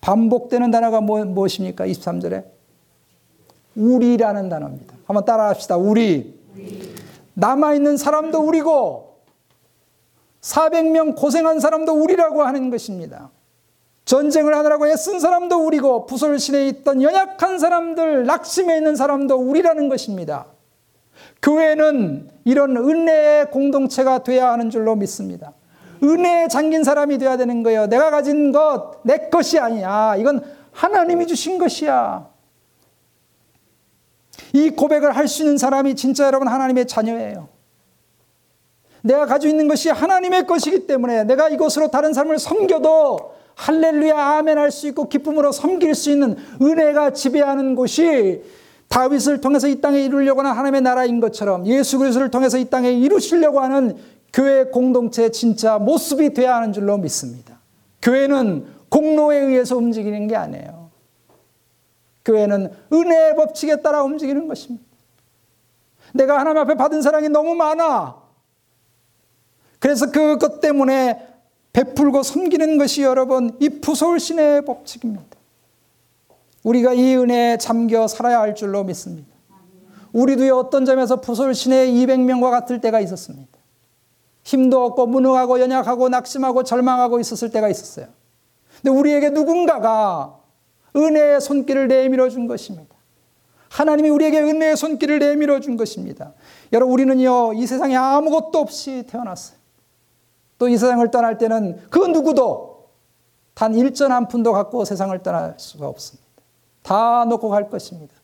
[0.00, 1.86] 반복되는 단어가 뭐, 무엇입니까?
[1.86, 2.44] 23절에
[3.74, 4.94] 우리라는 단어입니다.
[5.06, 5.76] 한번 따라합시다.
[5.76, 6.36] 우리.
[7.34, 9.16] 남아 있는 사람도 우리고
[10.40, 13.30] 400명 고생한 사람도 우리라고 하는 것입니다.
[14.04, 20.46] 전쟁을 하느라고 애쓴 사람도 우리고 부설신에 있던 연약한 사람들, 낙심해 있는 사람도 우리라는 것입니다.
[21.42, 25.52] 교회는 이런 은혜의 공동체가 돼야 하는 줄로 믿습니다.
[26.02, 27.86] 은혜에 잠긴 사람이 돼야 되는 거예요.
[27.86, 30.16] 내가 가진 것, 내 것이 아니야.
[30.18, 32.28] 이건 하나님이 주신 것이야.
[34.52, 37.48] 이 고백을 할 수 있는 사람이 진짜 여러분 하나님의 자녀예요.
[39.02, 44.70] 내가 가지고 있는 것이 하나님의 것이기 때문에 내가 이것으로 다른 사람을 섬겨도 할렐루야 아멘 할
[44.70, 48.42] 수 있고 기쁨으로 섬길 수 있는 은혜가 지배하는 곳이
[48.88, 53.60] 다윗을 통해서 이 땅에 이루려고 하는 하나님의 나라인 것처럼 예수 그리스도를 통해서 이 땅에 이루시려고
[53.60, 53.96] 하는
[54.32, 57.58] 교회 공동체의 진짜 모습이 되어야 하는 줄로 믿습니다.
[58.02, 60.90] 교회는 공로에 의해서 움직이는 게 아니에요.
[62.24, 64.84] 교회는 은혜의 법칙에 따라 움직이는 것입니다.
[66.12, 68.16] 내가 하나님 앞에 받은 사랑이 너무 많아.
[69.78, 71.26] 그래서 그것 때문에
[71.72, 75.35] 베풀고 섬기는 것이 여러분 이 부서울 신의 법칙입니다.
[76.66, 79.28] 우리가 이 은혜에 잠겨 살아야 할 줄로 믿습니다.
[80.12, 83.56] 우리도 어떤 점에서 부설 시내 200명과 같을 때가 있었습니다.
[84.42, 88.06] 힘도 없고 무능하고 연약하고 낙심하고 절망하고 있었을 때가 있었어요.
[88.82, 90.40] 근데 우리에게 누군가가
[90.96, 92.96] 은혜의 손길을 내밀어 준 것입니다.
[93.68, 96.32] 하나님이 우리에게 은혜의 손길을 내밀어 준 것입니다.
[96.72, 99.56] 여러분 우리는요 이 세상에 아무것도 없이 태어났어요.
[100.58, 102.88] 또 이 세상을 떠날 때는 그 누구도
[103.54, 106.25] 단 일전 한 푼도 갖고 세상을 떠날 수가 없습니다.
[106.86, 108.14] 다 놓고 갈 것입니다.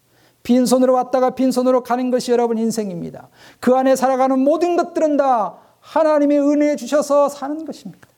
[0.45, 3.29] 빈손으로 왔다가 빈손으로 가는 것이 여러분 인생입니다.
[3.59, 8.09] 그 안에 살아가는 모든 것들은 다 하나님의 은혜 주셔서 사는 것입니다.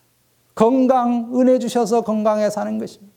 [0.53, 3.15] 건강, 은혜 주셔서 건강에 사는 것입니다.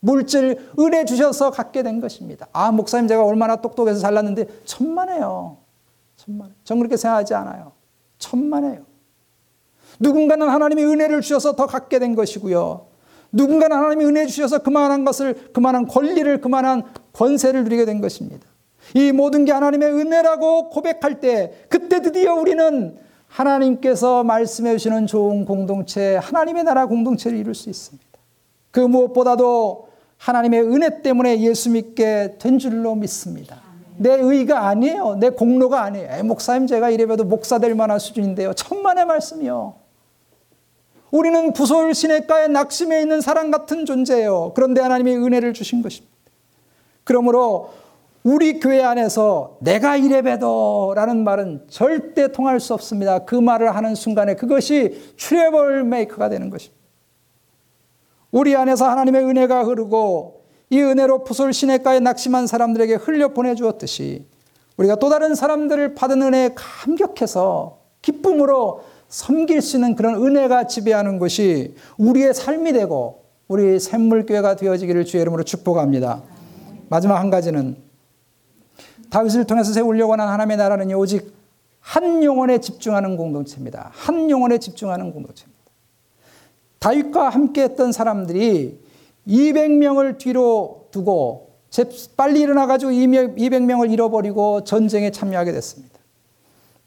[0.00, 2.48] 물질, 은혜 주셔서 갖게 된 것입니다.
[2.52, 5.58] 아, 목사님 제가 얼마나 똑똑해서 잘났는데 천만에요.
[6.16, 6.52] 천만에.
[6.64, 7.72] 전 그렇게 생각하지 않아요.
[8.18, 8.86] 천만에요.
[9.98, 12.89] 누군가는 하나님의 은혜를 주셔서 더 갖게 된 것이고요.
[13.32, 18.46] 누군가는 하나님이 은혜 주셔서 그만한 것을, 그만한 권리를, 그만한 권세를 누리게 된 것입니다.
[18.94, 22.96] 이 모든 게 하나님의 은혜라고 고백할 때, 그때 드디어 우리는
[23.28, 28.04] 하나님께서 말씀해 주시는 좋은 공동체, 하나님의 나라 공동체를 이룰 수 있습니다.
[28.72, 33.62] 그 무엇보다도 하나님의 은혜 때문에 예수 믿게 된 줄로 믿습니다.
[33.96, 35.16] 내 의가 아니에요.
[35.20, 36.24] 내 공로가 아니에요.
[36.24, 38.54] 목사님 제가 이래봬도 목사 될 만한 수준인데요.
[38.54, 39.74] 천만의 말씀이요.
[41.10, 44.52] 우리는 부솔 시내가의 낙심해 있는 사람 같은 존재예요.
[44.54, 46.10] 그런데 하나님이 은혜를 주신 것입니다.
[47.04, 47.70] 그러므로
[48.22, 53.20] 우리 교회 안에서 내가 이래봬도라는 말은 절대 통할 수 없습니다.
[53.20, 56.78] 그 말을 하는 순간에 그것이 트래블 메이커가 되는 것입니다.
[58.30, 64.24] 우리 안에서 하나님의 은혜가 흐르고 이 은혜로 푸솔 시내가에 낙심한 사람들에게 흘려 보내주었듯이
[64.76, 71.74] 우리가 또 다른 사람들을 받은 은혜에 감격해서 기쁨으로 섬길 수 있는 그런 은혜가 지배하는 것이
[71.98, 76.22] 우리의 삶이 되고 우리 샘물교회가 되어지기를 주의 이름으로 축복합니다.
[76.88, 77.76] 마지막 한 가지는
[79.10, 81.34] 다윗을 통해서 세우려고 하는 하나님의 나라는 오직
[81.80, 83.90] 한 영혼에 집중하는 공동체입니다.
[83.92, 85.60] 한 영혼에 집중하는 공동체입니다.
[86.78, 88.80] 다윗과 함께 했던 사람들이
[89.26, 91.50] 200명을 뒤로 두고
[92.16, 95.99] 빨리 일어나가지고 200명을 잃어버리고 전쟁에 참여하게 됐습니다.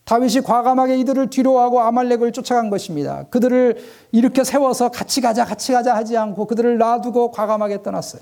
[0.06, 3.26] 다윗이 과감하게 이들을 뒤로하고 아말렉을 쫓아간 것입니다.
[3.30, 3.78] 그들을
[4.12, 8.22] 이렇게 세워서 같이 가자, 같이 가자 하지 않고 그들을 놔두고 과감하게 떠났어요.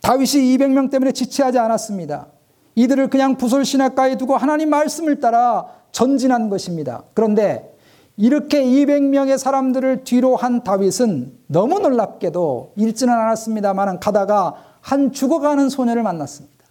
[0.00, 2.26] 다윗이 200명 때문에 지체하지 않았습니다.
[2.74, 7.02] 이들을 그냥 부솔 시냇가에 두고 하나님 말씀을 따라 전진한 것입니다.
[7.12, 7.76] 그런데
[8.16, 16.64] 이렇게 200명의 사람들을 뒤로 한 다윗은 너무 놀랍게도 읽지는 않았습니다만 가다가 한 죽어가는 소녀를 만났습니다.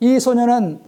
[0.00, 0.80] 이 소녀는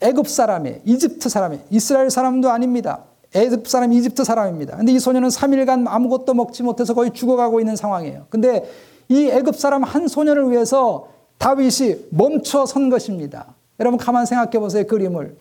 [0.00, 0.78] 애굽 사람이에요.
[0.84, 1.64] 이집트 사람이에요.
[1.70, 3.04] 이스라엘 사람도 아닙니다.
[3.34, 4.76] 애굽 사람, 이집트 사람입니다.
[4.76, 8.26] 근데 이 소녀는 3일간 아무것도 먹지 못해서 거의 죽어가고 있는 상황이에요.
[8.30, 8.70] 근데
[9.08, 13.54] 이 애굽 사람 한 소녀를 위해서 다윗이 멈춰 선 것입니다.
[13.78, 14.86] 여러분 가만 생각해 보세요.
[14.86, 15.36] 그림을.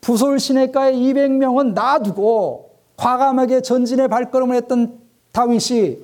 [0.00, 4.98] 부솔 시내가의 200명은 놔두고 과감하게 전진의 발걸음을 했던
[5.32, 5.98] 다윗이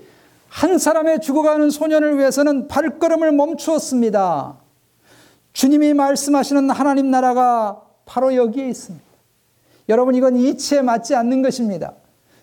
[0.48, 4.58] 한 사람의 죽어가는 소년을 위해서는 발걸음을 멈추었습니다.
[5.54, 9.04] 주님이 말씀하시는 하나님 나라가 바로 여기에 있습니다.
[9.88, 11.94] 여러분, 이건 이치에 맞지 않는 것입니다.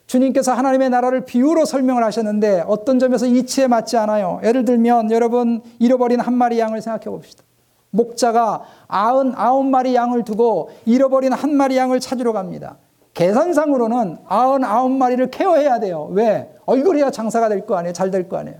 [0.07, 4.41] 주님께서 하나님의 나라를 비유로 설명을 하셨는데 어떤 점에서 이치에 맞지 않아요.
[4.43, 7.43] 예를 들면 여러분 잃어버린 한 마리 양을 생각해 봅시다.
[7.91, 12.77] 목자가 아흔 아홉 마리 양을 두고 잃어버린 한 마리 양을 찾으러 갑니다.
[13.13, 16.07] 계산상으로는 아흔 아홉 마리를 케어해야 돼요.
[16.11, 16.51] 왜?
[16.65, 17.93] 어, 이거야 장사가 될 거 아니에요.
[17.93, 18.57] 잘 될 거 아니에요.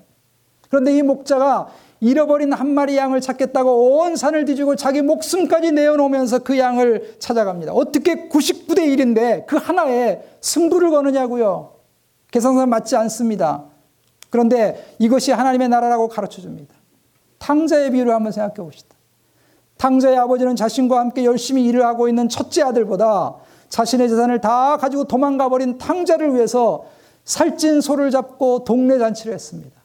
[0.69, 1.69] 그런데 이 목자가
[2.01, 7.73] 잃어버린 한 마리 양을 찾겠다고 온 산을 뒤지고 자기 목숨까지 내어놓으면서 그 양을 찾아갑니다.
[7.73, 11.73] 어떻게 99대 1인데 그 하나에 승부를 거느냐고요.
[12.31, 13.65] 계산상 맞지 않습니다.
[14.29, 16.75] 그런데 이것이 하나님의 나라라고 가르쳐 줍니다.
[17.39, 18.95] 탕자의 비유를 한번 생각해 봅시다.
[19.77, 23.35] 탕자의 아버지는 자신과 함께 열심히 일을 하고 있는 첫째 아들보다
[23.69, 26.85] 자신의 재산을 다 가지고 도망가 버린 탕자를 위해서
[27.23, 29.79] 살찐 소를 잡고 동네 잔치를 했습니다.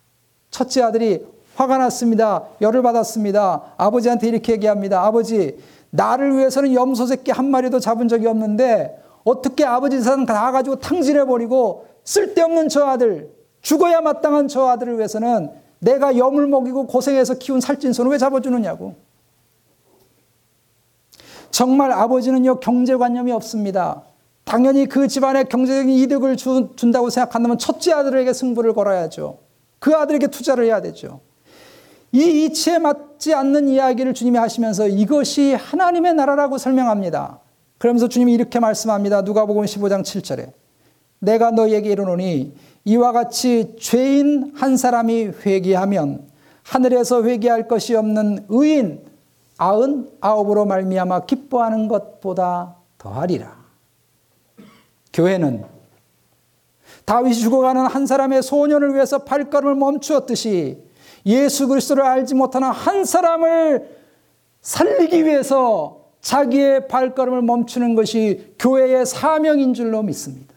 [0.50, 1.24] 첫째 아들이
[1.56, 2.44] 화가 났습니다.
[2.60, 3.74] 열을 받았습니다.
[3.76, 5.04] 아버지한테 이렇게 얘기합니다.
[5.04, 5.58] 아버지,
[5.90, 11.24] 나를 위해서는 염소 새끼 한 마리도 잡은 적이 없는데 어떻게 아버지 재산 다 가지고 탕진해
[11.24, 13.30] 버리고 쓸데없는 저 아들,
[13.62, 18.94] 죽어야 마땅한 저 아들을 위해서는 내가 염을 먹이고 고생해서 키운 살찐 소는 왜 잡아주느냐고.
[21.50, 24.02] 정말 아버지는요, 경제관념이 없습니다.
[24.44, 29.38] 당연히 그 집안에 경제적인 이득을 주, 준다고 생각한다면 첫째 아들에게 승부를 걸어야죠.
[29.78, 31.20] 그 아들에게 투자를 해야 되죠.
[32.14, 37.40] 이 이치에 맞지 않는 이야기를 주님이 하시면서 이것이 하나님의 나라라고 설명합니다.
[37.76, 39.22] 그러면서 주님이 이렇게 말씀합니다.
[39.22, 40.52] 누가복음 15장 7절에
[41.18, 46.28] 내가 너희에게 이르노니 이와 같이 죄인 한 사람이 회개하면
[46.62, 49.04] 하늘에서 회개할 것이 없는 의인
[49.58, 53.56] 아흔 아홉으로 말미암아 기뻐하는 것보다 더하리라.
[55.12, 55.64] 교회는
[57.06, 60.93] 다윗이 죽어가는 한 사람의 소년을 위해서 발걸음을 멈추었듯이
[61.26, 63.88] 예수 그리스도를 알지 못하는 한 사람을
[64.60, 70.54] 살리기 위해서 자기의 발걸음을 멈추는 것이 교회의 사명인 줄로 믿습니다.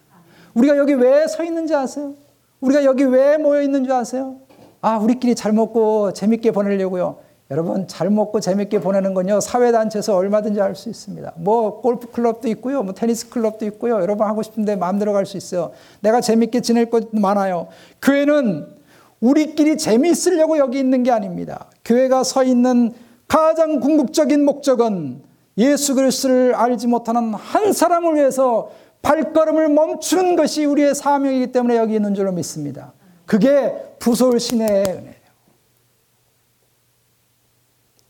[0.54, 2.14] 우리가 여기 왜 서 있는지 아세요?
[2.60, 4.36] 우리가 여기 왜 모여 있는지 아세요?
[4.80, 7.18] 아, 우리끼리 잘 먹고 재밌게 보내려고요.
[7.50, 11.32] 여러분 잘 먹고 재밌게 보내는 건요 사회단체에서 얼마든지 할 수 있습니다.
[11.36, 13.94] 뭐 골프 클럽도 있고요, 뭐 테니스 클럽도 있고요.
[14.00, 15.72] 여러분 하고 싶은데 마음대로 갈 수 있어요.
[16.00, 17.68] 내가 재밌게 지낼 것 많아요.
[18.02, 18.77] 교회는
[19.20, 21.66] 우리끼리 재미있으려고 여기 있는 게 아닙니다.
[21.84, 22.92] 교회가 서 있는
[23.26, 25.22] 가장 궁극적인 목적은
[25.58, 28.70] 예수 그리스도를 알지 못하는 한 사람을 위해서
[29.02, 32.92] 발걸음을 멈추는 것이 우리의 사명이기 때문에 여기 있는 줄로 믿습니다.
[33.26, 35.18] 그게 부솔 신의 은혜예요.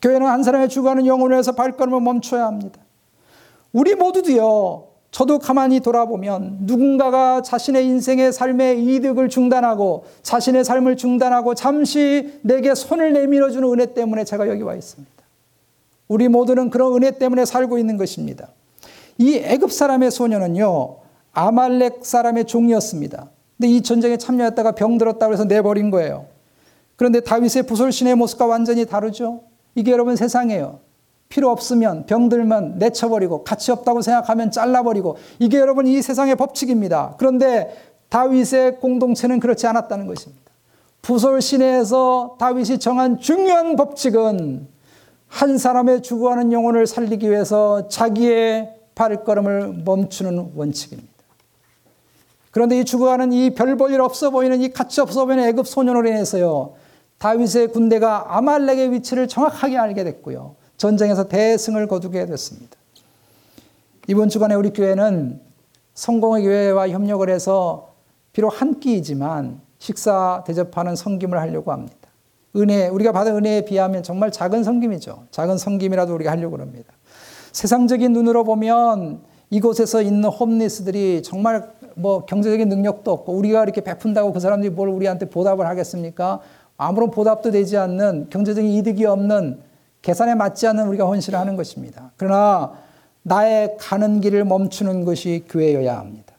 [0.01, 2.81] 교회는 한 사람의 죽어가는 영혼을 위해서 발걸음을 멈춰야 합니다.
[3.73, 4.88] 우리 모두도요.
[5.11, 13.13] 저도 가만히 돌아보면 누군가가 자신의 인생의 삶의 이득을 중단하고 자신의 삶을 중단하고 잠시 내게 손을
[13.13, 15.11] 내밀어 주는 은혜 때문에 제가 여기 와 있습니다.
[16.09, 18.49] 우리 모두는 그런 은혜 때문에 살고 있는 것입니다.
[19.19, 20.97] 이 애굽 사람의 소녀는요,
[21.33, 23.29] 아말렉 사람의 종이었습니다.
[23.57, 26.27] 근데 이 전쟁에 참여했다가 병들었다고 해서 내버린 거예요.
[26.97, 29.43] 그런데 다윗의 부솔신의 모습과 완전히 다르죠?
[29.75, 30.81] 이게 여러분 세상이에요.
[31.29, 37.15] 필요 없으면 병들면 내쳐버리고 가치 없다고 생각하면 잘라버리고 이게 여러분 이 세상의 법칙입니다.
[37.19, 37.77] 그런데
[38.09, 40.43] 다윗의 공동체는 그렇지 않았다는 것입니다.
[41.03, 44.67] 부솔 시내에서 다윗이 정한 중요한 법칙은
[45.29, 51.09] 한 사람의 죽어가는 영혼을 살리기 위해서 자기의 발걸음을 멈추는 원칙입니다.
[52.51, 56.09] 그런데 이 죽어가는 이 별 볼 일 없어 보이는 이 가치 없어 보이는 애굽 소년으로
[56.09, 56.75] 인해서요.
[57.19, 60.57] 다윗의 군대가 아말렉의 위치를 정확하게 알게 됐고요.
[60.79, 62.77] 전쟁에서 대승을 거두게 됐습니다.
[64.07, 65.41] 이번 주간에 우리 교회는
[65.93, 67.93] 성공의 교회와 협력을 해서
[68.33, 71.97] 비록 한 끼이지만 식사 대접하는 성김을 하려고 합니다.
[72.57, 75.25] 은혜, 우리가 받은 은혜에 비하면 정말 작은 성김이죠.
[75.31, 76.93] 작은 성김이라도 우리가 하려고 합니다.
[77.53, 84.41] 세상적인 눈으로 보면 이곳에서 있는 홈리스들이 정말 뭐 경제적인 능력도 없고 우리가 이렇게 베푼다고 그
[84.41, 86.41] 사람들이 뭘 우리한테 보답을 하겠습니까?
[86.77, 89.68] 아무런 보답도 되지 않는 경제적인 이득이 없는
[90.03, 92.13] 계산에 맞지 않는 우리가 헌신을 하는 것입니다.
[92.17, 92.73] 그러나
[93.23, 96.35] 나의 가는 길을 멈추는 것이 교회여야 합니다.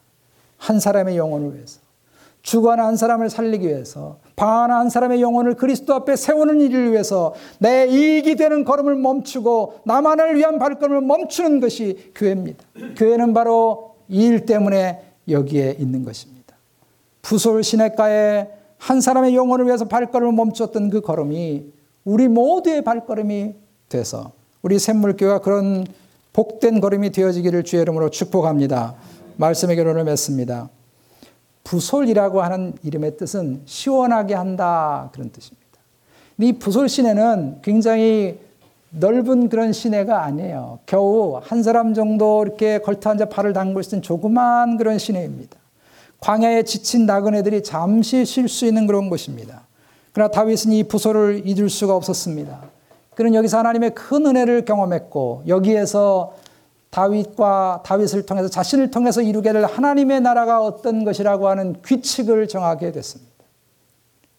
[0.57, 1.79] 한 사람의 영혼을 위해서.
[2.41, 4.17] 죽어가는 한 사람을 살리기 위해서.
[4.35, 10.37] 방한 한 사람의 영혼을 그리스도 앞에 세우는 일을 위해서 내 이익이 되는 걸음을 멈추고 나만을
[10.37, 12.63] 위한 발걸음을 멈추는 것이 교회입니다.
[12.95, 16.55] 교회는 바로 이 일 때문에 여기에 있는 것입니다.
[17.21, 21.65] 부솔 시내가에 한 사람의 영혼을 위해서 발걸음을 멈췄던 그 걸음이
[22.09, 23.53] 우리 모두의 발걸음이
[23.87, 24.31] 돼서
[24.63, 25.85] 우리 샘물교가 그런
[26.33, 28.95] 복된 걸음이 되어지기를 주의 이름으로 축복합니다.
[29.37, 30.69] 말씀의 결론을 맺습니다.
[31.63, 35.67] 부솔이라고 하는 이름의 뜻은 시원하게 한다 그런 뜻입니다.
[36.39, 38.39] 이 부솔 시내는 굉장히
[38.89, 40.79] 넓은 그런 시내가 아니에요.
[40.87, 45.57] 겨우 한 사람 정도 이렇게 걸터 앉아 발을 담글 수 있는 조그만 그런 시내입니다.
[46.21, 49.68] 광야에 지친 나그네들이 잠시 쉴 수 있는 그런 곳입니다.
[50.13, 52.61] 그러나 다윗은 이 부소를 잊을 수가 없었습니다.
[53.15, 56.33] 그는 여기서 하나님의 큰 은혜를 경험했고 여기에서
[56.89, 63.31] 다윗과 다윗을 통해서 자신을 통해서 이루게 될 하나님의 나라가 어떤 것이라고 하는 규칙을 정하게 됐습니다.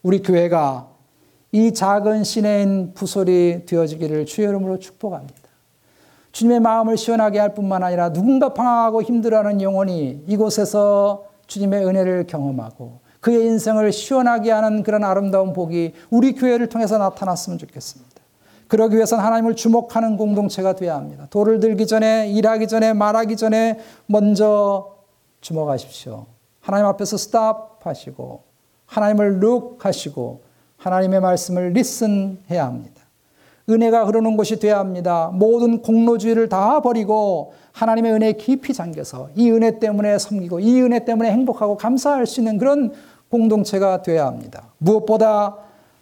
[0.02, 0.88] 우리 교회가
[1.52, 5.34] 이 작은 시내인 부솔이 되어지기를 주의 이름으로 축복합니다.
[6.32, 13.44] 주님의 마음을 시원하게 할 뿐만 아니라 누군가 방황하고 힘들어하는 영혼이 이곳에서 주님의 은혜를 경험하고 그의
[13.46, 18.10] 인생을 시원하게 하는 그런 아름다운 복이 우리 교회를 통해서 나타났으면 좋겠습니다.
[18.68, 21.26] 그러기 위해서는 하나님을 주목하는 공동체가 되어야 합니다.
[21.30, 24.94] 돌을 들기 전에, 일하기 전에, 말하기 전에 먼저
[25.40, 26.26] 주목하십시오.
[26.60, 28.42] 하나님 앞에서 stop 하시고,
[28.86, 30.42] 하나님을 look 하시고,
[30.76, 32.99] 하나님의 말씀을 listen 해야 합니다.
[33.70, 35.30] 은혜가 흐르는 곳이 되어야 합니다.
[35.32, 41.30] 모든 공로주의를 다 버리고 하나님의 은혜에 깊이 잠겨서 이 은혜 때문에 섬기고 이 은혜 때문에
[41.30, 42.92] 행복하고 감사할 수 있는 그런
[43.28, 44.64] 공동체가 되어야 합니다.
[44.78, 45.56] 무엇보다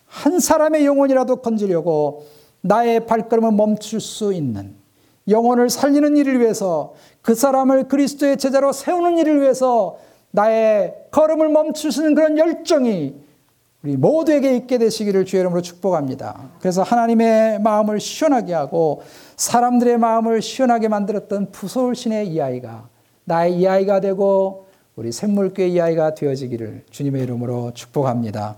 [0.06, 2.24] 한 사람의 영혼이라도 건지려고
[2.62, 4.74] 나의 발걸음을 멈출 수 있는
[5.28, 9.98] 영혼을 살리는 일을 위해서 그 사람을 그리스도의 제자로 세우는 일을 위해서
[10.30, 13.14] 나의 걸음을 멈추시는 그런 열정이
[13.84, 16.50] 우리 모두에게 있게 되시기를 주의 이름으로 축복합니다.
[16.58, 19.02] 그래서 하나님의 마음을 시원하게 하고
[19.36, 22.88] 사람들의 마음을 시원하게 만들었던 부서울신의 이 아이가
[23.24, 24.66] 나의 이 아이가 되고
[24.96, 28.56] 우리 샘물교의 이 아이가 되어지기를 주님의 이름으로 축복합니다.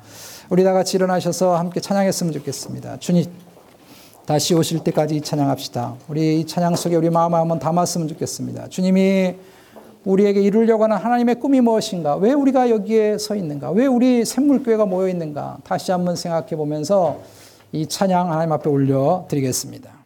[0.49, 2.99] 우리 다 같이 일어나셔서 함께 찬양했으면 좋겠습니다.
[2.99, 3.27] 주님
[4.25, 5.97] 다시 오실 때까지 찬양합시다.
[6.09, 8.69] 우리 찬양 속에 우리 마음 한번 담았으면 좋겠습니다.
[8.69, 9.35] 주님이
[10.05, 12.17] 우리에게 이루려고 하는 하나님의 꿈이 무엇인가?
[12.17, 13.71] 왜 우리가 여기에 서 있는가?
[13.71, 15.59] 왜 우리 샘물교회가 모여 있는가?
[15.65, 17.21] 다시 한번 생각해 보면서
[17.73, 20.00] 이 찬양 하나님 앞에 올려 드리겠습니다.